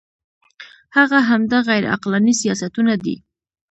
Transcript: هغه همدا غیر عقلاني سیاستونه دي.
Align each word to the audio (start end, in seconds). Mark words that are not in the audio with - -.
هغه 0.97 1.17
همدا 1.29 1.59
غیر 1.69 1.83
عقلاني 1.95 2.33
سیاستونه 2.41 2.93
دي. 3.03 3.15